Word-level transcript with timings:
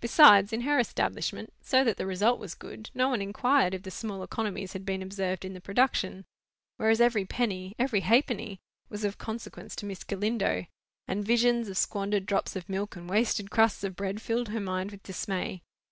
Besides, 0.00 0.52
in 0.52 0.60
her 0.60 0.78
establishment, 0.78 1.52
so 1.60 1.82
that 1.82 1.96
the 1.96 2.06
result 2.06 2.38
was 2.38 2.54
good, 2.54 2.90
no 2.94 3.08
one 3.08 3.20
inquired 3.20 3.74
if 3.74 3.82
the 3.82 3.90
small 3.90 4.22
economies 4.22 4.72
had 4.72 4.84
been 4.86 5.02
observed 5.02 5.44
in 5.44 5.52
the 5.52 5.60
production. 5.60 6.26
Whereas 6.76 7.00
every 7.00 7.24
penny—every 7.24 8.02
halfpenny, 8.02 8.60
was 8.88 9.02
of 9.02 9.18
consequence 9.18 9.74
to 9.74 9.86
Miss 9.86 10.04
Galindo; 10.04 10.66
and 11.08 11.24
visions 11.26 11.68
of 11.68 11.76
squandered 11.76 12.24
drops 12.24 12.54
of 12.54 12.68
milk 12.68 12.94
and 12.94 13.10
wasted 13.10 13.50
crusts 13.50 13.82
of 13.82 13.96
bread 13.96 14.22
filled 14.22 14.50
her 14.50 14.60
mind 14.60 14.92
with 14.92 15.02
dismay. 15.02 15.60